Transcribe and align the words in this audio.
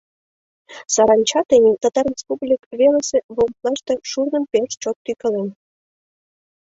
Саранча 0.93 1.39
тений 1.49 1.77
Татар 1.83 2.05
республик 2.13 2.61
велысе 2.79 3.17
волостьлаште 3.35 3.93
шурным 4.09 4.43
пеш 4.51 4.69
чот 4.81 4.97
тӱкален. 5.05 5.47